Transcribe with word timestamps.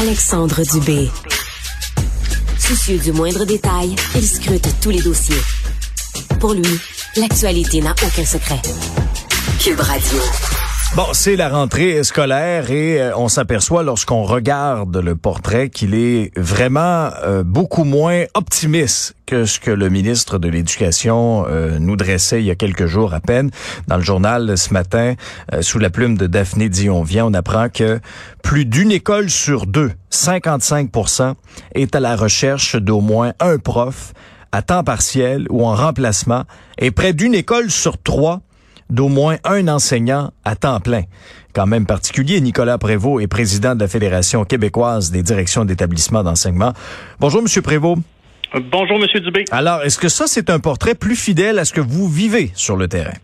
Alexandre 0.00 0.62
Dubé. 0.62 1.10
Soucieux 2.58 2.96
du 2.96 3.12
moindre 3.12 3.44
détail, 3.44 3.94
il 4.14 4.26
scrute 4.26 4.66
tous 4.80 4.88
les 4.88 5.02
dossiers. 5.02 5.36
Pour 6.38 6.54
lui, 6.54 6.80
l'actualité 7.16 7.82
n'a 7.82 7.94
aucun 8.02 8.24
secret. 8.24 8.62
Cube 9.58 9.80
Radio. 9.80 10.59
Bon, 10.96 11.06
c'est 11.12 11.36
la 11.36 11.48
rentrée 11.48 12.02
scolaire 12.02 12.72
et 12.72 13.00
euh, 13.00 13.16
on 13.16 13.28
s'aperçoit 13.28 13.84
lorsqu'on 13.84 14.24
regarde 14.24 14.96
le 14.96 15.14
portrait 15.14 15.70
qu'il 15.70 15.94
est 15.94 16.36
vraiment 16.36 17.10
euh, 17.22 17.44
beaucoup 17.44 17.84
moins 17.84 18.24
optimiste 18.34 19.14
que 19.24 19.44
ce 19.44 19.60
que 19.60 19.70
le 19.70 19.88
ministre 19.88 20.38
de 20.38 20.48
l'Éducation 20.48 21.46
euh, 21.46 21.78
nous 21.78 21.94
dressait 21.94 22.42
il 22.42 22.46
y 22.46 22.50
a 22.50 22.56
quelques 22.56 22.86
jours 22.86 23.14
à 23.14 23.20
peine. 23.20 23.52
Dans 23.86 23.98
le 23.98 24.02
journal 24.02 24.58
ce 24.58 24.74
matin, 24.74 25.14
sous 25.60 25.78
la 25.78 25.90
plume 25.90 26.18
de 26.18 26.26
Daphné 26.26 26.68
Dion-Vient, 26.68 27.26
on 27.26 27.34
apprend 27.34 27.68
que 27.68 28.00
plus 28.42 28.64
d'une 28.64 28.90
école 28.90 29.30
sur 29.30 29.66
deux, 29.66 29.92
55% 30.10 31.34
est 31.76 31.94
à 31.94 32.00
la 32.00 32.16
recherche 32.16 32.74
d'au 32.74 33.00
moins 33.00 33.32
un 33.38 33.58
prof 33.58 34.12
à 34.50 34.62
temps 34.62 34.82
partiel 34.82 35.46
ou 35.50 35.64
en 35.64 35.76
remplacement 35.76 36.46
et 36.78 36.90
près 36.90 37.12
d'une 37.12 37.34
école 37.34 37.70
sur 37.70 37.96
trois 38.02 38.40
d'au 38.90 39.08
moins 39.08 39.36
un 39.44 39.68
enseignant 39.68 40.30
à 40.44 40.56
temps 40.56 40.80
plein. 40.80 41.02
Quand 41.54 41.66
même 41.66 41.86
particulier, 41.86 42.40
Nicolas 42.40 42.78
Prévost 42.78 43.22
est 43.22 43.28
président 43.28 43.74
de 43.74 43.80
la 43.80 43.88
Fédération 43.88 44.44
québécoise 44.44 45.10
des 45.10 45.22
directions 45.22 45.64
d'établissements 45.64 46.22
d'enseignement. 46.22 46.72
Bonjour, 47.18 47.42
Monsieur 47.42 47.62
Prévost. 47.62 48.00
Bonjour, 48.54 48.98
Monsieur 48.98 49.20
Dubé. 49.20 49.44
Alors, 49.52 49.82
est-ce 49.82 49.98
que 49.98 50.08
ça, 50.08 50.26
c'est 50.26 50.50
un 50.50 50.58
portrait 50.58 50.94
plus 50.94 51.16
fidèle 51.16 51.58
à 51.58 51.64
ce 51.64 51.72
que 51.72 51.80
vous 51.80 52.08
vivez 52.08 52.50
sur 52.54 52.76
le 52.76 52.88
terrain? 52.88 53.14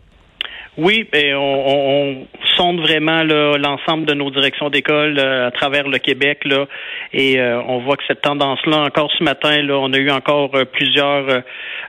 Oui, 0.77 1.07
ben 1.11 1.35
on, 1.35 1.63
on, 1.65 2.27
sonde 2.55 2.79
vraiment 2.79 3.23
l'ensemble 3.23 4.05
de 4.05 4.13
nos 4.13 4.31
directions 4.31 4.69
d'école 4.69 5.19
euh, 5.19 5.47
à 5.47 5.51
travers 5.51 5.87
le 5.87 5.99
Québec 5.99 6.39
là, 6.45 6.65
et 7.13 7.39
euh, 7.39 7.61
on 7.67 7.79
voit 7.79 7.97
que 7.97 8.03
cette 8.07 8.21
tendance-là, 8.21 8.77
encore 8.77 9.11
ce 9.17 9.23
matin, 9.23 9.61
là, 9.61 9.75
on 9.77 9.93
a 9.93 9.97
eu 9.97 10.09
encore 10.09 10.55
euh, 10.55 10.65
plusieurs 10.65 11.43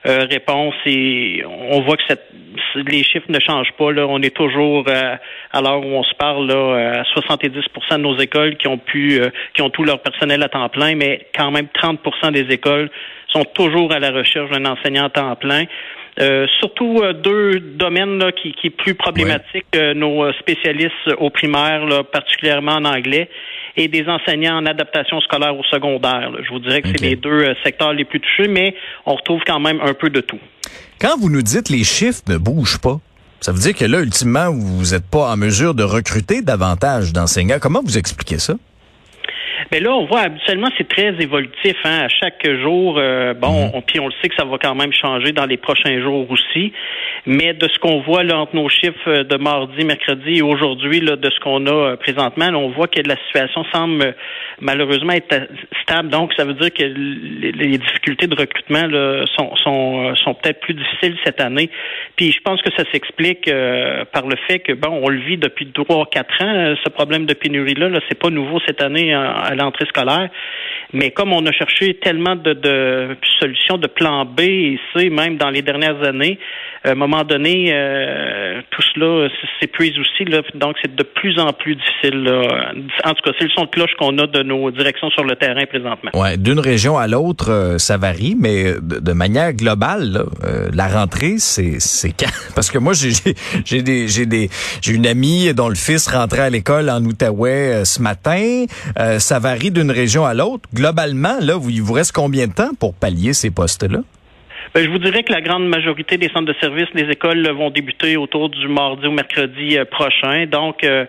réponses 0.05 0.75
et 0.85 1.43
on 1.45 1.81
voit 1.81 1.97
que 1.97 2.03
cette, 2.07 2.25
les 2.75 3.03
chiffres 3.03 3.29
ne 3.29 3.39
changent 3.39 3.73
pas. 3.77 3.91
Là. 3.91 4.05
On 4.07 4.21
est 4.21 4.35
toujours 4.35 4.85
à 4.89 5.61
l'heure 5.61 5.85
où 5.85 5.89
on 5.89 6.03
se 6.03 6.13
parle 6.15 6.47
là, 6.47 6.99
à 6.99 7.03
70% 7.03 7.61
de 7.91 7.97
nos 7.97 8.17
écoles 8.17 8.57
qui 8.57 8.67
ont 8.67 8.77
pu, 8.77 9.21
qui 9.53 9.61
ont 9.61 9.69
tout 9.69 9.83
leur 9.83 10.01
personnel 10.01 10.43
à 10.43 10.49
temps 10.49 10.69
plein, 10.69 10.95
mais 10.95 11.27
quand 11.35 11.51
même 11.51 11.67
30% 11.73 12.31
des 12.31 12.53
écoles 12.53 12.89
sont 13.31 13.45
toujours 13.45 13.91
à 13.91 13.99
la 13.99 14.11
recherche 14.11 14.49
d'un 14.51 14.65
enseignant 14.65 15.05
à 15.05 15.09
temps 15.09 15.35
plein. 15.35 15.65
Euh, 16.19 16.47
surtout 16.59 16.99
euh, 17.01 17.13
deux 17.13 17.59
domaines 17.59 18.19
là, 18.19 18.31
qui, 18.33 18.51
qui 18.53 18.67
est 18.67 18.71
plus 18.71 18.93
problématique 18.93 19.65
euh, 19.75 19.93
nos 19.93 20.31
spécialistes 20.33 20.91
au 21.17 21.29
primaire, 21.29 21.85
là, 21.85 22.03
particulièrement 22.03 22.73
en 22.73 22.85
anglais, 22.85 23.29
et 23.77 23.87
des 23.87 24.07
enseignants 24.07 24.57
en 24.57 24.65
adaptation 24.65 25.19
scolaire 25.21 25.57
au 25.57 25.63
secondaire. 25.63 26.31
Je 26.43 26.49
vous 26.49 26.59
dirais 26.59 26.81
que 26.81 26.89
c'est 26.89 27.01
les 27.01 27.15
deux 27.15 27.53
secteurs 27.63 27.93
les 27.93 28.05
plus 28.05 28.19
touchés, 28.19 28.47
mais 28.47 28.75
on 29.05 29.15
retrouve 29.15 29.41
quand 29.45 29.59
même 29.59 29.79
un 29.81 29.93
peu 29.93 30.09
de 30.09 30.21
tout. 30.21 30.39
Quand 30.99 31.17
vous 31.17 31.29
nous 31.29 31.41
dites 31.41 31.69
les 31.69 31.83
chiffres 31.83 32.23
ne 32.27 32.37
bougent 32.37 32.79
pas, 32.79 32.99
ça 33.41 33.53
veut 33.53 33.59
dire 33.59 33.73
que 33.73 33.85
là, 33.85 34.01
ultimement, 34.01 34.51
vous 34.51 34.91
n'êtes 34.91 35.09
pas 35.09 35.31
en 35.31 35.37
mesure 35.37 35.73
de 35.73 35.83
recruter 35.83 36.41
davantage 36.41 37.13
d'enseignants. 37.13 37.59
Comment 37.61 37.81
vous 37.81 37.97
expliquez 37.97 38.37
ça? 38.37 38.55
Mais 39.71 39.79
là, 39.79 39.93
on 39.93 40.05
voit 40.05 40.21
habituellement 40.21 40.69
c'est 40.77 40.87
très 40.87 41.13
évolutif. 41.19 41.75
Hein? 41.83 42.05
À 42.05 42.07
chaque 42.07 42.47
jour, 42.61 42.95
euh, 42.97 43.33
bon, 43.33 43.67
mhm. 43.67 43.71
on, 43.75 43.81
puis 43.81 43.99
on 43.99 44.07
le 44.07 44.13
sait 44.21 44.29
que 44.29 44.35
ça 44.35 44.45
va 44.45 44.57
quand 44.57 44.73
même 44.73 44.91
changer 44.91 45.31
dans 45.31 45.45
les 45.45 45.57
prochains 45.57 46.01
jours 46.01 46.29
aussi. 46.31 46.73
Mais 47.25 47.53
de 47.53 47.67
ce 47.67 47.77
qu'on 47.79 48.01
voit 48.01 48.23
là 48.23 48.39
entre 48.39 48.55
nos 48.55 48.69
chiffres 48.69 49.23
de 49.23 49.37
mardi, 49.37 49.83
mercredi 49.85 50.37
et 50.37 50.41
aujourd'hui, 50.41 51.01
là, 51.01 51.15
de 51.15 51.29
ce 51.29 51.39
qu'on 51.39 51.67
a 51.67 51.71
euh, 51.71 51.95
présentement, 51.97 52.47
on 52.47 52.69
voit 52.69 52.87
que 52.87 53.01
la 53.01 53.15
situation 53.27 53.63
semble 53.71 54.01
euh, 54.01 54.11
malheureusement 54.59 55.13
être 55.13 55.47
stable. 55.83 56.09
Donc, 56.09 56.33
ça 56.35 56.45
veut 56.45 56.55
dire 56.55 56.73
que 56.73 56.83
les, 56.83 57.77
difficultés 57.77 58.27
de 58.27 58.35
recrutement 58.35 58.87
là, 58.87 59.25
sont, 59.37 59.55
sont, 59.57 60.15
sont 60.15 60.33
peut-être 60.33 60.59
plus 60.61 60.73
difficiles 60.73 61.15
cette 61.23 61.39
année. 61.39 61.69
Puis 62.15 62.31
je 62.31 62.41
pense 62.41 62.61
que 62.61 62.69
ça 62.75 62.83
s'explique 62.91 63.49
par 64.11 64.27
le 64.27 64.35
fait 64.47 64.59
que 64.59 64.73
bon, 64.73 64.99
on 65.03 65.09
le 65.09 65.19
vit 65.19 65.37
depuis 65.37 65.71
trois, 65.71 66.05
quatre 66.11 66.43
ans, 66.43 66.75
ce 66.83 66.89
problème 66.89 67.25
de 67.25 67.33
pénurie 67.33 67.75
là. 67.75 67.89
C'est 68.09 68.19
pas 68.19 68.29
nouveau 68.29 68.59
cette 68.65 68.81
année 68.81 69.13
à 69.13 69.55
l'entrée 69.59 69.85
scolaire. 69.85 70.29
Mais 70.93 71.11
comme 71.11 71.33
on 71.33 71.45
a 71.45 71.51
cherché 71.51 71.99
tellement 72.01 72.35
de, 72.35 73.15
solutions 73.39 73.77
de 73.77 73.87
plan 73.87 74.25
B 74.25 74.39
et 74.41 74.79
C, 74.95 75.09
même 75.09 75.37
dans 75.37 75.51
les 75.51 75.61
dernières 75.61 76.03
années, 76.03 76.39
à 76.83 76.91
un 76.91 76.95
moment 76.95 77.23
donné, 77.23 77.71
euh, 77.71 78.61
tout 78.71 78.81
cela 78.93 79.27
s'épuise 79.59 79.99
aussi. 79.99 80.25
Là, 80.25 80.41
donc, 80.55 80.77
c'est 80.81 80.95
de 80.95 81.03
plus 81.03 81.37
en 81.37 81.51
plus 81.53 81.75
difficile. 81.75 82.27
En 83.03 83.13
tout 83.13 83.21
cas, 83.23 83.31
c'est 83.37 83.43
le 83.45 83.51
son 83.51 83.65
de 83.65 83.69
cloche 83.69 83.91
qu'on 83.99 84.17
a 84.17 84.25
de 84.25 84.43
nos 84.43 84.71
directions 84.71 85.09
sur 85.11 85.23
le 85.23 85.35
terrain 85.35 85.65
présentement. 85.65 86.09
Ouais, 86.13 86.37
d'une 86.37 86.59
région 86.59 86.97
à 86.97 87.07
l'autre, 87.07 87.51
euh, 87.51 87.77
ça 87.77 87.97
varie, 87.97 88.35
mais 88.39 88.73
de, 88.81 89.13
manière 89.13 89.53
globale, 89.53 90.23
euh, 90.43 90.69
la 90.73 90.87
rentrée, 90.87 91.35
c'est 91.37 91.77
quand? 92.17 92.31
Parce 92.55 92.71
que 92.71 92.77
moi, 92.77 92.93
j'ai 92.93 93.11
j'ai 93.65 93.81
des 93.81 94.07
j'ai 94.07 94.25
des 94.25 94.49
j'ai 94.81 94.93
une 94.93 95.05
amie 95.05 95.53
dont 95.53 95.67
le 95.67 95.75
fils 95.75 96.07
rentrait 96.07 96.43
à 96.43 96.49
l'école 96.49 96.89
en 96.89 97.03
Outaouais 97.03 97.83
ce 97.83 98.01
matin. 98.01 98.65
ça 99.17 99.39
varie 99.39 99.71
d'une 99.71 99.91
région 99.91 100.25
à 100.25 100.33
l'autre 100.33 100.63
globalement, 100.79 101.37
là, 101.41 101.59
il 101.67 101.81
vous 101.81 101.93
reste 101.93 102.13
combien 102.13 102.47
de 102.47 102.53
temps 102.53 102.73
pour 102.79 102.93
pallier 102.93 103.33
ces 103.33 103.51
postes-là? 103.51 103.99
Ben, 104.73 104.83
je 104.83 104.89
vous 104.89 104.99
dirais 104.99 105.23
que 105.23 105.33
la 105.33 105.41
grande 105.41 105.67
majorité 105.67 106.17
des 106.17 106.29
centres 106.29 106.45
de 106.45 106.55
services, 106.61 106.87
les 106.93 107.09
écoles 107.11 107.49
vont 107.49 107.71
débuter 107.71 108.17
autour 108.17 108.49
du 108.49 108.67
mardi 108.67 109.07
ou 109.07 109.11
mercredi 109.11 109.77
euh, 109.77 109.85
prochain. 109.85 110.45
Donc, 110.45 110.83
euh, 110.83 111.05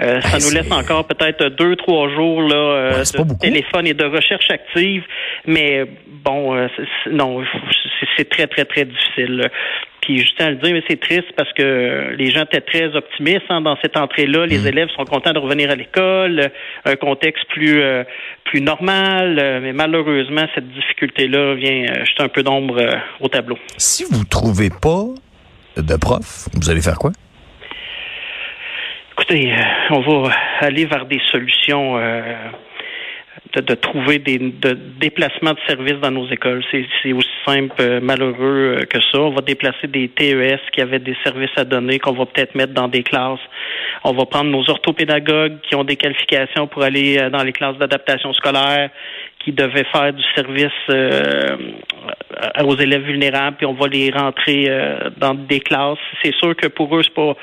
euh, 0.00 0.20
ça 0.20 0.38
nous 0.38 0.54
laisse 0.54 0.70
encore 0.72 1.06
peut-être 1.06 1.44
deux, 1.50 1.76
trois 1.76 2.08
jours 2.10 2.42
là, 2.42 2.98
de 2.98 3.38
téléphone 3.38 3.86
et 3.86 3.94
de 3.94 4.04
recherche 4.04 4.50
active. 4.50 5.04
Mais 5.46 5.84
bon, 6.24 6.68
non, 7.10 7.44
c'est 8.16 8.28
très, 8.28 8.48
très, 8.48 8.64
très 8.64 8.84
difficile. 8.84 9.48
Puis 10.04 10.18
juste 10.18 10.38
à 10.38 10.50
le 10.50 10.56
dire, 10.56 10.82
c'est 10.86 11.00
triste 11.00 11.32
parce 11.34 11.50
que 11.54 12.14
les 12.18 12.30
gens 12.30 12.42
étaient 12.42 12.60
très 12.60 12.94
optimistes 12.94 13.46
hein, 13.48 13.62
dans 13.62 13.76
cette 13.80 13.96
entrée-là. 13.96 14.44
Les 14.44 14.58
mm. 14.58 14.66
élèves 14.66 14.88
sont 14.94 15.04
contents 15.04 15.32
de 15.32 15.38
revenir 15.38 15.70
à 15.70 15.76
l'école, 15.76 16.50
un 16.84 16.96
contexte 16.96 17.46
plus 17.48 17.80
euh, 17.80 18.04
plus 18.44 18.60
normal. 18.60 19.38
Euh, 19.40 19.60
mais 19.62 19.72
malheureusement, 19.72 20.44
cette 20.54 20.68
difficulté-là 20.68 21.54
vient 21.54 21.86
euh, 21.88 22.04
jeter 22.04 22.22
un 22.22 22.28
peu 22.28 22.42
d'ombre 22.42 22.82
au 23.20 23.28
tableau. 23.28 23.56
Si 23.78 24.04
vous 24.04 24.24
trouvez 24.24 24.68
pas 24.68 25.06
de 25.78 25.96
prof, 25.96 26.48
vous 26.52 26.70
allez 26.70 26.82
faire 26.82 26.98
quoi? 26.98 27.12
Écoutez, 29.12 29.54
on 29.90 30.00
va 30.00 30.32
aller 30.60 30.84
vers 30.84 31.06
des 31.06 31.20
solutions 31.32 31.96
de, 33.54 33.74
trouver 33.74 34.18
des 34.18 34.38
de 34.38 34.72
déplacements 35.00 35.52
de 35.52 35.60
services 35.66 36.00
dans 36.00 36.10
nos 36.10 36.26
écoles. 36.28 36.64
C'est 36.70 37.12
aussi 37.12 37.28
simple, 37.46 37.74
euh, 37.80 38.00
malheureux 38.00 38.78
euh, 38.80 38.84
que 38.84 39.00
ça. 39.00 39.20
On 39.20 39.30
va 39.30 39.42
déplacer 39.42 39.86
des 39.86 40.08
TES 40.08 40.58
qui 40.72 40.80
avaient 40.80 40.98
des 40.98 41.16
services 41.22 41.56
à 41.56 41.64
donner 41.64 41.98
qu'on 41.98 42.12
va 42.12 42.26
peut-être 42.26 42.54
mettre 42.54 42.72
dans 42.72 42.88
des 42.88 43.02
classes. 43.02 43.40
On 44.02 44.12
va 44.12 44.26
prendre 44.26 44.50
nos 44.50 44.68
orthopédagogues 44.68 45.60
qui 45.62 45.74
ont 45.74 45.84
des 45.84 45.96
qualifications 45.96 46.66
pour 46.66 46.82
aller 46.82 47.18
euh, 47.18 47.30
dans 47.30 47.42
les 47.42 47.52
classes 47.52 47.78
d'adaptation 47.78 48.32
scolaire, 48.32 48.90
qui 49.44 49.52
devaient 49.52 49.86
faire 49.92 50.12
du 50.12 50.22
service 50.34 50.72
aux 52.64 52.76
élèves 52.76 53.02
vulnérables, 53.02 53.56
puis 53.56 53.66
on 53.66 53.74
va 53.74 53.86
les 53.88 54.10
rentrer 54.10 54.70
dans 55.18 55.34
des 55.34 55.60
classes. 55.60 55.98
C'est 56.22 56.34
sûr 56.34 56.56
que 56.56 56.66
pour 56.66 56.96
eux, 56.96 57.02
c'est 57.02 57.14
pas 57.14 57.36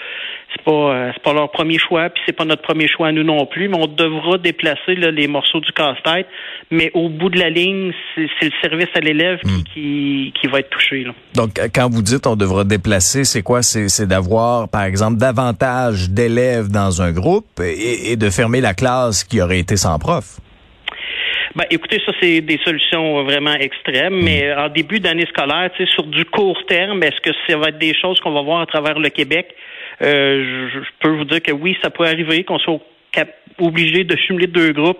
c'est 0.56 0.64
pas 0.64 0.72
euh, 0.72 1.12
c'est 1.14 1.24
pas 1.24 1.34
leur 1.34 1.52
premier 1.52 1.78
choix, 1.78 2.10
puis 2.10 2.22
c'est 2.26 2.36
pas 2.36 2.46
notre 2.46 2.62
premier 2.62 2.88
choix 2.88 3.08
à 3.08 3.12
nous 3.12 3.24
non 3.24 3.46
plus, 3.46 3.70
mais 3.70 3.78
on 3.78 3.88
devra 3.88 4.38
déplacer 4.38 4.96
les 4.96 5.28
morceaux 5.28 5.60
du 5.60 5.72
casse-tête. 5.72 6.28
Mais 6.70 6.92
au 6.94 7.10
bout 7.10 7.30
de 7.30 7.40
la 7.40 7.50
ligne, 7.50 7.92
c'est 8.16 8.46
le 8.46 8.52
service 8.62 8.90
à 8.96 9.00
l'élève 9.00 9.40
qui, 9.74 10.32
hmm. 10.36 10.40
qui, 10.40 10.48
va 10.48 10.60
être 10.60 10.70
touché. 10.70 11.06
Donc, 11.36 11.60
euh, 11.60 11.68
quand 11.74 11.90
vous 11.90 12.02
dites 12.02 12.28
on 12.28 12.36
devra 12.36 12.64
déplacer, 12.64 13.24
c'est 13.24 13.42
quoi? 13.42 13.62
C'est 13.62 14.08
d'avoir, 14.08 14.70
par 14.70 14.84
exemple, 14.84 15.18
davantage 15.18 16.10
d'élèves 16.10 16.70
dans 16.70 17.02
un 17.02 17.12
groupe 17.12 17.46
et, 17.62 18.16
de 18.16 18.30
fermer 18.30 18.62
la 18.62 18.74
classe 18.74 19.24
qui 19.24 19.42
aurait 19.42 19.60
été 19.60 19.78
sans 19.78 19.98
prof? 20.00 20.40
Ben, 21.56 21.66
écoutez, 21.70 22.02
ça, 22.06 22.14
c'est 22.22 22.42
des 22.42 22.60
solutions 22.64 23.24
vraiment 23.24 23.54
extrêmes, 23.54 24.22
mais 24.24 24.54
en 24.54 24.70
début 24.70 25.00
d'année 25.00 25.26
scolaire, 25.26 25.70
sur 25.94 26.04
du 26.04 26.24
court 26.26 26.66
terme, 26.66 27.04
est-ce 27.04 27.20
que 27.20 27.32
ça 27.48 27.58
va 27.58 27.70
être 27.70 27.78
des 27.78 27.94
choses 27.94 28.20
qu'on 28.22 28.32
va 28.32 28.42
voir 28.42 28.62
à 28.62 28.66
travers 28.66 28.98
le 28.98 29.10
Québec? 29.10 29.54
Euh, 30.02 30.70
je, 30.74 30.80
peux 31.00 31.10
vous 31.10 31.26
dire 31.26 31.42
que 31.42 31.52
oui, 31.52 31.78
ça 31.82 31.90
peut 31.90 32.06
arriver 32.06 32.44
qu'on 32.44 32.58
soit 32.60 32.80
obligé 33.60 34.04
de 34.04 34.16
cumuler 34.16 34.48
deux 34.48 34.74
groupes 34.74 35.00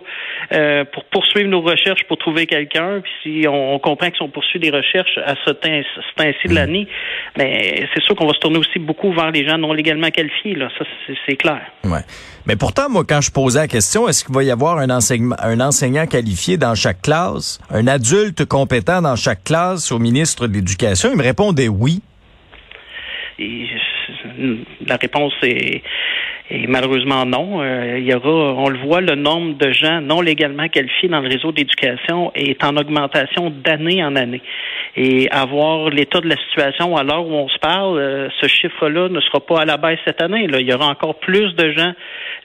euh, 0.54 0.84
pour 0.86 1.06
poursuivre 1.06 1.50
nos 1.50 1.62
recherches 1.62 2.04
pour 2.08 2.18
trouver 2.18 2.46
quelqu'un. 2.46 3.02
Puis 3.02 3.12
si 3.24 3.48
on, 3.48 3.80
comprend 3.80 4.10
que 4.10 4.18
si 4.18 4.22
on 4.22 4.30
poursuit 4.30 4.60
des 4.60 4.70
recherches 4.70 5.18
à 5.26 5.36
ce 5.46 5.52
temps-ci 5.52 6.48
de 6.48 6.52
mm. 6.52 6.56
l'année, 6.56 6.88
mais 7.38 7.88
c'est 7.94 8.02
sûr 8.04 8.16
qu'on 8.16 8.28
va 8.28 8.34
se 8.34 8.40
tourner 8.40 8.58
aussi 8.58 8.80
beaucoup 8.80 9.12
vers 9.14 9.32
les 9.32 9.48
gens 9.48 9.58
non 9.58 9.74
légalement 9.74 10.10
qualifiés. 10.10 10.56
Là, 10.56 10.70
ça 10.78 10.86
c'est 11.26 11.36
clair. 11.36 11.62
Ouais. 11.84 12.02
Mais 12.46 12.56
pourtant, 12.56 12.90
moi, 12.90 13.04
quand 13.08 13.22
je 13.22 13.32
posais 13.32 13.60
la 13.60 13.68
question, 13.68 14.08
est-ce 14.08 14.26
qu'il 14.26 14.34
va 14.34 14.44
y 14.44 14.52
avoir 14.52 14.78
un, 14.80 14.90
enseignement, 14.90 15.36
un 15.40 15.60
enseignant 15.60 16.06
qualifié 16.08 16.58
dans 16.58 16.76
chaque 16.76 17.02
classe, 17.02 17.60
un 17.70 17.88
adulte 17.88 18.46
compétent 18.46 19.02
dans 19.02 19.16
chaque 19.16 19.44
classe 19.44 19.92
au 19.92 20.00
ministre 20.00 20.48
de 20.48 20.54
l'Éducation, 20.54 21.10
il 21.12 21.18
me 21.18 21.24
répondait 21.24 21.68
oui. 21.68 22.02
Et 23.40 23.68
la 24.86 24.98
réponse 24.98 25.34
est, 25.44 25.82
Et 26.54 26.68
malheureusement, 26.68 27.26
non. 27.26 27.62
Euh, 27.62 27.98
il 27.98 28.06
y 28.06 28.14
aura, 28.14 28.30
on 28.30 28.68
le 28.68 28.78
voit, 28.80 29.00
le 29.00 29.16
nombre 29.16 29.58
de 29.58 29.72
gens 29.72 30.02
non 30.02 30.20
légalement 30.20 30.68
qualifiés 30.68 31.08
dans 31.08 31.22
le 31.22 31.30
réseau 31.30 31.54
d'éducation 31.54 32.34
est 32.36 32.62
en 32.66 32.76
augmentation 32.76 33.54
d'année 33.64 34.04
en 34.04 34.18
année. 34.18 34.42
Et 34.98 35.30
avoir 35.32 35.90
l'état 35.90 36.20
de 36.20 36.28
la 36.28 36.36
situation 36.36 36.98
à 36.98 37.04
l'heure 37.04 37.26
où 37.26 37.34
on 37.34 37.48
se 37.48 37.58
parle, 37.60 37.98
euh, 37.98 38.28
ce 38.42 38.48
chiffre-là 38.48 39.08
ne 39.08 39.22
sera 39.22 39.40
pas 39.40 39.62
à 39.62 39.66
la 39.66 39.78
baisse 39.78 40.00
cette 40.06 40.22
année. 40.22 40.48
Là. 40.48 40.60
Il 40.60 40.68
y 40.68 40.74
aura 40.74 40.88
encore 40.88 41.16
plus 41.20 41.56
de 41.56 41.72
gens 41.72 41.94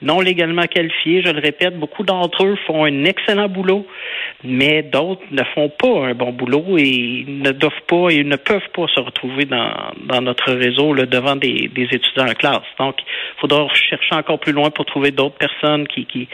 non 0.01 0.21
légalement 0.21 0.63
qualifiés. 0.63 1.21
Je 1.25 1.31
le 1.31 1.39
répète, 1.39 1.77
beaucoup 1.77 2.03
d'entre 2.03 2.45
eux 2.45 2.57
font 2.67 2.85
un 2.85 3.03
excellent 3.05 3.49
boulot, 3.49 3.85
mais 4.43 4.83
d'autres 4.83 5.23
ne 5.31 5.43
font 5.55 5.69
pas 5.69 6.07
un 6.07 6.13
bon 6.13 6.31
boulot 6.31 6.77
et 6.77 7.25
ne 7.27 7.51
doivent 7.51 7.85
pas 7.87 8.09
et 8.09 8.23
ne 8.23 8.35
peuvent 8.35 8.69
pas 8.73 8.85
se 8.93 8.99
retrouver 8.99 9.45
dans, 9.45 9.73
dans 10.05 10.21
notre 10.21 10.53
réseau 10.53 10.93
là, 10.93 11.05
devant 11.05 11.35
des, 11.35 11.69
des 11.73 11.87
étudiants 11.91 12.27
en 12.27 12.33
classe. 12.33 12.67
Donc, 12.79 12.95
il 12.99 13.39
faudra 13.41 13.67
chercher 13.73 14.15
encore 14.15 14.39
plus 14.39 14.53
loin 14.53 14.69
pour 14.69 14.85
trouver 14.85 15.11
d'autres 15.11 15.37
personnes 15.37 15.87
qui, 15.87 16.05
qui... 16.05 16.27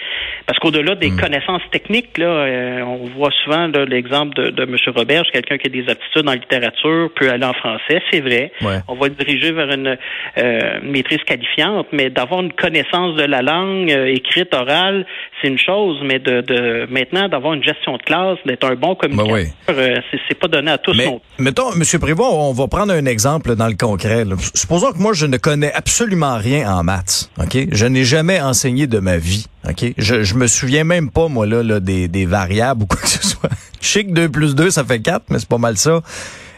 parce 0.45 0.60
qu'au-delà 0.60 0.95
des 0.95 1.12
hmm. 1.12 1.19
connaissances 1.19 1.62
techniques, 1.71 2.18
là, 2.18 2.25
euh, 2.25 2.81
on 2.81 3.06
voit 3.18 3.31
souvent 3.44 3.68
l'exemple 3.88 4.36
de, 4.36 4.50
de 4.50 4.63
M. 4.63 4.75
Robert, 4.95 5.24
quelqu'un 5.31 5.57
qui 5.57 5.68
a 5.68 5.69
des 5.69 5.89
aptitudes 5.89 6.27
en 6.27 6.33
littérature, 6.33 7.10
peut 7.15 7.30
aller 7.30 7.45
en 7.45 7.54
français, 7.54 8.01
c'est 8.12 8.21
vrai. 8.21 8.51
On 8.88 8.95
va 8.95 9.07
le 9.07 9.15
diriger 9.15 9.51
vers 9.51 9.71
une 9.71 9.98
euh, 10.38 10.80
maîtrise 10.83 11.24
qualifiante, 11.25 11.88
mais 11.92 12.10
d'avoir 12.10 12.42
une 12.42 12.54
connaissance 12.54 13.15
de 13.15 13.24
la 13.24 13.42
langue 13.42 13.52
euh, 13.61 14.13
écrite, 14.13 14.53
orale, 14.53 15.05
c'est 15.41 15.47
une 15.47 15.57
chose, 15.57 15.97
mais 16.03 16.19
de, 16.19 16.41
de 16.41 16.88
maintenant 16.89 17.27
d'avoir 17.27 17.53
une 17.53 17.63
gestion 17.63 17.97
de 17.97 18.03
classe, 18.03 18.38
d'être 18.45 18.65
un 18.65 18.75
bon 18.75 18.95
communicateur, 18.95 19.53
ben 19.67 20.01
c'est 20.27 20.39
pas 20.39 20.47
donné 20.47 20.71
à 20.71 20.77
tous. 20.77 20.95
Mais, 20.95 21.07
mettons, 21.38 21.71
M. 21.73 21.83
Prévost, 22.00 22.33
on 22.33 22.53
va 22.53 22.67
prendre 22.67 22.94
un 22.94 23.05
exemple 23.05 23.55
dans 23.55 23.67
le 23.67 23.75
concret. 23.75 24.25
Supposons 24.53 24.91
que 24.91 25.00
moi, 25.00 25.13
je 25.13 25.25
ne 25.25 25.38
connais 25.38 25.73
absolument 25.73 26.38
rien 26.38 26.73
en 26.73 26.83
maths. 26.83 27.29
OK? 27.39 27.57
Je 27.71 27.85
n'ai 27.85 28.03
jamais 28.03 28.41
enseigné 28.41 28.88
de 28.88 29.00
ma 29.00 29.17
vie. 29.17 29.47
OK? 29.69 29.94
Je, 29.97 30.23
je 30.23 30.35
me 30.35 30.47
souviens 30.47 30.83
même 30.83 31.09
pas, 31.11 31.27
moi, 31.27 31.45
là, 31.45 31.63
là 31.63 31.79
des, 31.79 32.07
des 32.07 32.25
variables 32.25 32.83
ou 32.83 32.85
quoi 32.85 33.01
que 33.01 33.09
ce 33.09 33.25
soit. 33.25 33.50
Je 33.81 33.88
sais 33.88 34.05
que 34.05 34.11
2 34.11 34.29
plus 34.29 34.55
2, 34.55 34.69
ça 34.69 34.83
fait 34.83 35.00
4, 35.00 35.25
mais 35.29 35.39
c'est 35.39 35.50
pas 35.50 35.57
mal 35.57 35.77
ça. 35.77 36.01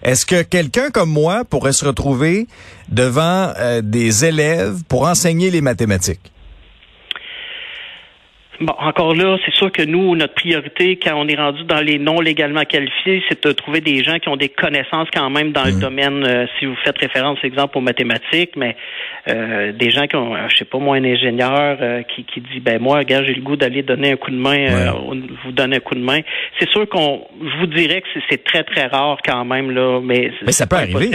Est-ce 0.05 0.27
que 0.27 0.43
quelqu'un 0.43 0.91
comme 0.91 1.09
moi 1.09 1.43
pourrait 1.45 1.73
se 1.73 1.83
retrouver 1.83 2.45
devant 2.89 3.51
euh, 3.57 3.81
des 3.81 4.23
élèves 4.23 4.83
pour 4.87 5.07
enseigner 5.07 5.49
les 5.49 5.61
mathématiques? 5.61 6.31
Bon, 8.61 8.73
encore 8.79 9.13
là, 9.13 9.37
c'est 9.45 9.53
sûr 9.53 9.69
que 9.69 9.81
nous, 9.81 10.15
notre 10.15 10.33
priorité, 10.33 10.97
quand 10.97 11.15
on 11.15 11.27
est 11.27 11.35
rendu 11.35 11.65
dans 11.65 11.81
les 11.81 11.99
non 11.99 12.21
légalement 12.21 12.63
qualifiés, 12.63 13.21
c'est 13.27 13.45
de 13.45 13.51
trouver 13.51 13.81
des 13.81 14.01
gens 14.01 14.17
qui 14.17 14.29
ont 14.29 14.37
des 14.37 14.47
connaissances 14.47 15.09
quand 15.13 15.29
même 15.29 15.51
dans 15.51 15.65
le 15.65 15.73
mm. 15.73 15.79
domaine, 15.79 16.23
euh, 16.23 16.45
si 16.57 16.65
vous 16.65 16.75
faites 16.85 16.97
référence, 16.97 17.37
exemple, 17.43 17.77
aux 17.77 17.81
mathématiques, 17.81 18.55
mais 18.55 18.77
euh, 19.27 19.73
des 19.73 19.91
gens 19.91 20.07
qui 20.07 20.15
ont, 20.15 20.35
je 20.47 20.55
sais 20.55 20.65
pas 20.65 20.77
moi, 20.77 20.95
un 20.95 21.03
ingénieur 21.03 21.77
euh, 21.81 22.03
qui, 22.03 22.23
qui 22.23 22.39
dit, 22.39 22.61
ben 22.61 22.81
moi, 22.81 22.99
regarde, 22.99 23.25
j'ai 23.25 23.33
le 23.33 23.41
goût 23.41 23.57
d'aller 23.57 23.83
donner 23.83 24.13
un 24.13 24.15
coup 24.15 24.31
de 24.31 24.37
main, 24.37 24.93
vous 25.43 25.51
donner 25.51 25.77
un 25.77 25.79
coup 25.81 25.95
de 25.95 26.03
main. 26.03 26.21
C'est 26.57 26.69
sûr 26.69 26.87
qu'on, 26.87 27.27
je 27.41 27.59
vous 27.59 27.67
dirais 27.67 28.01
que 28.01 28.07
c'est 28.29 28.43
très, 28.43 28.63
très 28.63 28.87
rare 28.87 29.17
quand 29.25 29.43
même, 29.43 29.71
là, 29.71 29.99
mais... 30.01 30.31
Mais 30.45 30.53
ça 30.53 30.65
peut 30.65 30.77
arriver. 30.77 31.11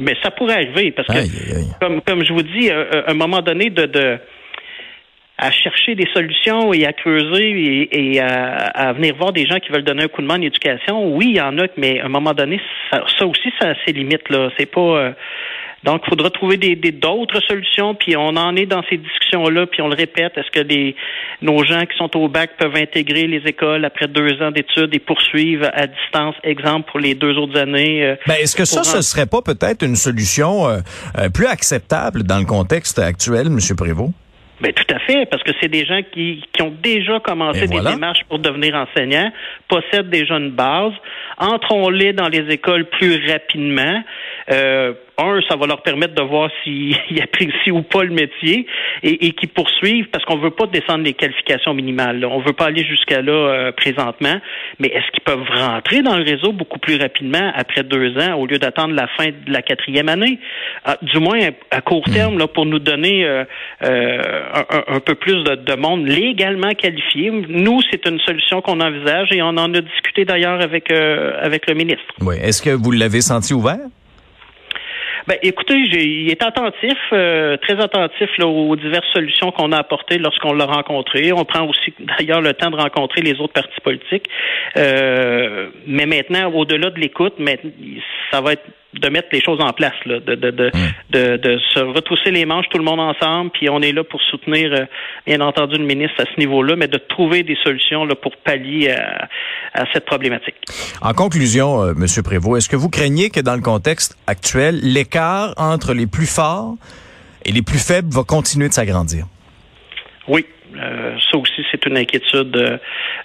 Mais, 0.00 0.14
ça 0.22 0.30
pourrait 0.30 0.54
arriver, 0.54 0.92
parce 0.92 1.08
que, 1.08 1.78
Comme, 1.80 2.00
comme 2.02 2.24
je 2.24 2.32
vous 2.32 2.42
dis, 2.42 2.70
à 2.70 3.10
un 3.10 3.14
moment 3.14 3.40
donné, 3.40 3.68
de... 3.68 3.84
de 3.84 4.18
à 5.38 5.52
chercher 5.52 5.94
des 5.94 6.08
solutions 6.12 6.72
et 6.72 6.84
à 6.84 6.92
creuser 6.92 7.88
et, 7.92 8.20
à, 8.20 8.92
venir 8.92 9.14
voir 9.14 9.32
des 9.32 9.46
gens 9.46 9.60
qui 9.60 9.70
veulent 9.70 9.84
donner 9.84 10.04
un 10.04 10.08
coup 10.08 10.20
de 10.20 10.26
main 10.26 10.38
en 10.38 10.42
éducation. 10.42 11.14
Oui, 11.14 11.26
il 11.28 11.36
y 11.36 11.40
en 11.40 11.56
a, 11.58 11.66
mais 11.76 12.00
à 12.00 12.06
un 12.06 12.08
moment 12.08 12.34
donné, 12.34 12.60
ça, 12.90 13.26
aussi, 13.26 13.52
ça 13.60 13.70
a 13.70 13.74
ses 13.86 13.92
limites. 13.92 14.28
Là, 14.30 14.50
c'est 14.58 14.66
pas. 14.66 14.80
Euh, 14.80 15.12
donc, 15.84 16.02
il 16.04 16.10
faudra 16.10 16.28
trouver 16.30 16.56
des, 16.56 16.74
d'autres 16.90 17.40
solutions, 17.46 17.94
puis 17.94 18.16
on 18.16 18.36
en 18.36 18.56
est 18.56 18.66
dans 18.66 18.82
ces 18.90 18.96
discussions-là, 18.96 19.66
puis 19.66 19.80
on 19.80 19.86
le 19.86 19.94
répète, 19.94 20.36
est-ce 20.36 20.50
que 20.50 20.66
les, 20.66 20.96
nos 21.40 21.62
gens 21.62 21.86
qui 21.86 21.96
sont 21.96 22.10
au 22.16 22.28
bac 22.28 22.50
peuvent 22.58 22.74
intégrer 22.74 23.28
les 23.28 23.46
écoles 23.46 23.84
après 23.84 24.08
deux 24.08 24.42
ans 24.42 24.50
d'études 24.50 24.92
et 24.92 24.98
poursuivre 24.98 25.70
à 25.72 25.86
distance, 25.86 26.34
exemple, 26.42 26.90
pour 26.90 26.98
les 26.98 27.14
deux 27.14 27.38
autres 27.38 27.56
années? 27.56 28.04
Euh, 28.04 28.16
ben, 28.26 28.34
est-ce 28.40 28.56
que 28.56 28.64
ça, 28.64 28.82
ce 28.82 29.02
serait 29.02 29.26
pas 29.26 29.40
peut-être 29.40 29.84
une 29.84 29.94
solution 29.94 30.68
euh, 30.68 30.80
plus 31.32 31.46
acceptable 31.46 32.24
dans 32.24 32.40
le 32.40 32.46
contexte 32.46 32.98
actuel, 32.98 33.46
M. 33.46 33.58
Prévost? 33.76 34.12
Ben 34.60 34.72
tout 34.72 34.92
à 34.92 34.98
fait, 34.98 35.26
parce 35.26 35.42
que 35.44 35.52
c'est 35.60 35.68
des 35.68 35.84
gens 35.84 36.00
qui, 36.12 36.42
qui 36.52 36.62
ont 36.62 36.74
déjà 36.82 37.20
commencé 37.20 37.68
des 37.68 37.80
démarches 37.80 38.24
pour 38.28 38.40
devenir 38.40 38.74
enseignants, 38.74 39.30
possèdent 39.68 40.10
déjà 40.10 40.36
une 40.36 40.50
base, 40.50 40.92
entrons-les 41.38 42.12
dans 42.12 42.28
les 42.28 42.52
écoles 42.52 42.84
plus 42.86 43.30
rapidement. 43.30 44.02
Euh, 44.50 44.94
un, 45.18 45.40
ça 45.48 45.56
va 45.56 45.66
leur 45.66 45.82
permettre 45.82 46.14
de 46.14 46.22
voir 46.22 46.48
s'ils 46.62 46.96
apprécient 47.22 47.74
ou 47.74 47.82
pas 47.82 48.04
le 48.04 48.10
métier 48.10 48.66
et, 49.02 49.26
et 49.26 49.32
qu'ils 49.32 49.48
poursuivent 49.48 50.06
parce 50.10 50.24
qu'on 50.24 50.38
veut 50.38 50.50
pas 50.50 50.66
descendre 50.66 51.04
les 51.04 51.12
qualifications 51.12 51.74
minimales. 51.74 52.20
Là. 52.20 52.28
On 52.28 52.38
veut 52.38 52.52
pas 52.52 52.66
aller 52.66 52.84
jusqu'à 52.84 53.20
là 53.20 53.32
euh, 53.32 53.72
présentement, 53.72 54.36
mais 54.78 54.88
est-ce 54.88 55.10
qu'ils 55.10 55.24
peuvent 55.24 55.48
rentrer 55.52 56.02
dans 56.02 56.16
le 56.16 56.22
réseau 56.22 56.52
beaucoup 56.52 56.78
plus 56.78 56.96
rapidement 56.96 57.52
après 57.54 57.82
deux 57.82 58.16
ans 58.18 58.34
au 58.34 58.46
lieu 58.46 58.58
d'attendre 58.58 58.94
la 58.94 59.08
fin 59.08 59.26
de 59.26 59.52
la 59.52 59.62
quatrième 59.62 60.08
année? 60.08 60.38
Ah, 60.84 60.96
du 61.02 61.18
moins 61.18 61.38
à 61.70 61.80
court 61.80 62.04
hmm. 62.06 62.12
terme, 62.12 62.38
là, 62.38 62.46
pour 62.46 62.66
nous 62.66 62.78
donner 62.78 63.24
euh, 63.24 63.44
euh, 63.84 64.22
un, 64.86 65.00
peu 65.00 65.16
plus 65.16 65.42
de, 65.42 65.56
de, 65.56 65.74
monde 65.74 66.06
légalement 66.06 66.74
qualifié. 66.74 67.30
Nous, 67.30 67.80
c'est 67.90 68.06
une 68.06 68.20
solution 68.20 68.60
qu'on 68.60 68.80
envisage 68.80 69.32
et 69.32 69.42
on 69.42 69.48
en 69.48 69.74
a 69.74 69.80
discuté 69.80 70.24
d'ailleurs 70.24 70.60
avec, 70.60 70.92
ministre. 71.74 72.04
Oui. 72.20 72.36
Est-ce 72.40 72.62
que 72.62 72.70
vous 72.70 72.90
l'avez 72.90 73.20
senti 73.20 73.54
ouvert? 73.54 73.78
Ben, 75.28 75.36
écoutez, 75.42 75.74
il 75.74 76.30
est 76.30 76.42
attentif, 76.42 76.96
euh, 77.12 77.58
très 77.58 77.78
attentif 77.78 78.30
aux 78.42 78.74
diverses 78.76 79.12
solutions 79.12 79.52
qu'on 79.52 79.72
a 79.72 79.76
apportées 79.76 80.16
lorsqu'on 80.16 80.54
l'a 80.54 80.64
rencontré. 80.64 81.32
On 81.34 81.44
prend 81.44 81.68
aussi 81.68 81.92
d'ailleurs 82.00 82.40
le 82.40 82.54
temps 82.54 82.70
de 82.70 82.76
rencontrer 82.76 83.20
les 83.20 83.38
autres 83.38 83.52
partis 83.52 83.80
politiques. 83.84 84.24
Euh, 84.78 85.68
mais 85.86 86.06
maintenant, 86.06 86.50
au-delà 86.54 86.88
de 86.88 86.98
l'écoute, 86.98 87.34
ça 88.30 88.40
va 88.40 88.54
être 88.54 88.64
de 88.94 89.08
mettre 89.10 89.28
les 89.32 89.42
choses 89.42 89.60
en 89.60 89.72
place, 89.74 89.94
là, 90.06 90.18
de, 90.20 90.34
de, 90.34 90.50
de, 90.50 90.70
de, 91.10 91.36
de, 91.36 91.58
se 91.74 91.80
retrousser 91.80 92.30
les 92.30 92.46
manches 92.46 92.66
tout 92.70 92.78
le 92.78 92.84
monde 92.84 93.00
ensemble, 93.00 93.50
puis 93.50 93.68
on 93.68 93.82
est 93.82 93.92
là 93.92 94.02
pour 94.02 94.20
soutenir, 94.22 94.72
euh, 94.72 94.86
bien 95.26 95.40
entendu, 95.42 95.76
le 95.76 95.84
ministre 95.84 96.22
à 96.22 96.24
ce 96.24 96.40
niveau-là, 96.40 96.74
mais 96.74 96.88
de 96.88 96.96
trouver 96.96 97.42
des 97.42 97.56
solutions 97.62 98.06
là, 98.06 98.14
pour 98.14 98.34
pallier 98.38 98.90
à, 98.90 99.28
à 99.74 99.84
cette 99.92 100.06
problématique. 100.06 100.54
En 101.02 101.12
conclusion, 101.12 101.82
euh, 101.82 101.92
M. 101.92 102.06
Prévost, 102.24 102.58
est-ce 102.58 102.68
que 102.70 102.76
vous 102.76 102.88
craignez 102.88 103.28
que 103.28 103.40
dans 103.40 103.54
le 103.54 103.60
contexte 103.60 104.16
actuel, 104.26 104.80
l'écart 104.82 105.17
entre 105.56 105.94
les 105.94 106.06
plus 106.06 106.26
forts 106.26 106.76
et 107.44 107.52
les 107.52 107.62
plus 107.62 107.78
faibles 107.78 108.12
va 108.12 108.24
continuer 108.24 108.68
de 108.68 108.74
s'agrandir? 108.74 109.26
Oui, 110.28 110.46
ça 110.74 111.38
aussi, 111.38 111.64
c'est 111.70 111.84
une 111.86 111.96
inquiétude 111.96 112.56
euh, 112.56 112.78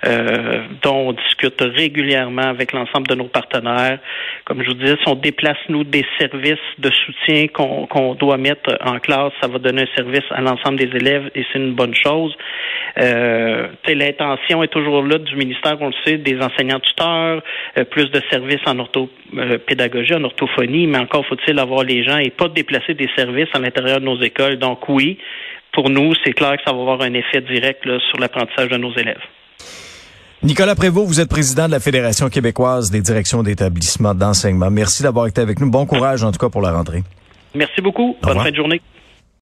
euh, 0.06 0.64
dont 0.82 1.10
on 1.10 1.14
discute 1.14 1.62
régulièrement 1.62 2.44
avec 2.44 2.74
l'ensemble 2.74 3.08
de 3.08 3.16
nos 3.16 3.28
partenaires. 3.28 4.00
Comme 4.46 4.62
je 4.64 4.68
vous 4.68 4.74
disais, 4.76 4.96
si 5.02 5.08
on 5.08 5.16
déplace, 5.16 5.58
nous, 5.70 5.84
des 5.84 6.06
services 6.20 6.58
de 6.78 6.90
soutien 6.92 7.48
qu'on 7.48 8.16
doit 8.16 8.38
mettre 8.38 8.78
en 8.82 9.00
classe, 9.00 9.34
ça 9.42 9.48
va 9.48 9.60
donner 9.60 9.84
un 9.84 9.96
service 9.96 10.24
à 10.32 10.42
l'ensemble 10.42 10.78
des 10.78 10.96
élèves 10.96 11.30
et 11.36 11.46
c'est 11.52 11.60
une 11.60 11.74
bonne 11.74 11.96
chose. 11.96 12.36
L'intention 12.96 14.64
est 14.64 14.68
toujours 14.68 15.04
là 15.04 15.18
du 15.18 15.36
ministère, 15.36 15.78
on 15.80 15.88
le 15.88 15.94
sait, 16.06 16.18
des 16.18 16.40
enseignants 16.42 16.80
tuteurs, 16.80 17.42
plus 17.92 18.10
de 18.12 18.22
services 18.30 18.62
en 18.66 18.80
orthopédagogie, 18.80 20.14
en 20.14 20.24
orthophonie, 20.24 20.88
mais 20.88 21.00
encore 21.00 21.26
faut-il 21.26 21.58
avoir 21.60 21.84
les 21.84 22.04
gens 22.04 22.18
et 22.18 22.30
pas 22.30 22.50
déplacer 22.50 22.94
des 22.94 23.10
services 23.16 23.50
à 23.54 23.60
l'intérieur 23.60 24.00
de 24.00 24.06
nos 24.06 24.22
écoles. 24.22 24.58
Donc 24.58 24.90
oui, 24.90 25.18
pour 25.74 25.90
nous, 25.90 26.14
c'est 26.24 26.34
clair 26.34 26.56
que 26.58 26.64
ça 26.66 26.72
va 26.72 26.80
avoir 26.80 27.02
un 27.02 27.14
effet 27.14 27.42
direct 27.42 27.84
sur 28.10 28.20
l'apprentissage 28.20 28.70
de 28.70 28.78
nos 28.78 28.94
élèves. 28.96 29.22
Nicolas 30.44 30.76
Prévost, 30.76 31.08
vous 31.08 31.22
êtes 31.22 31.30
président 31.30 31.68
de 31.68 31.72
la 31.72 31.80
Fédération 31.80 32.30
québécoise 32.30 32.92
des 32.92 33.02
directions 33.02 33.44
d'établissements 33.44 34.14
d'enseignement. 34.14 34.70
Merci 34.70 35.02
d'avoir 35.02 35.28
été 35.28 35.42
avec 35.42 35.60
nous. 35.60 35.72
Bon 35.72 35.86
courage, 35.86 36.24
en 36.24 36.32
tout 36.32 36.38
cas, 36.38 36.50
pour 36.50 36.62
la 36.62 36.74
rentrée. 36.74 37.02
Merci 37.56 37.82
beaucoup. 37.82 38.18
Bonne 38.22 38.40
fin 38.40 38.52
de 38.52 38.56
journée. 38.56 38.82